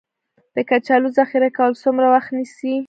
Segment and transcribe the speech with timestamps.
[0.55, 2.73] د کچالو ذخیره کول څومره وخت نیسي؟